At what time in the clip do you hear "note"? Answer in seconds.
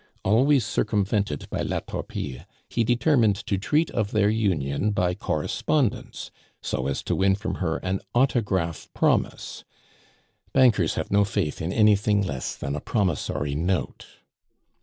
13.53-14.07